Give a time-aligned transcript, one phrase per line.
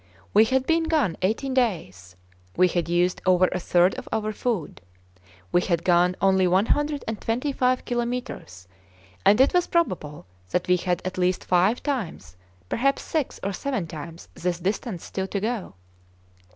[0.33, 2.15] We had been gone eighteen days.
[2.57, 4.81] We had used over a third of our food.
[5.51, 8.67] We had gone only 125 kilometres,
[9.23, 12.35] and it was probable that we had at least five times,
[12.67, 15.75] perhaps six or seven times, this distance still to go.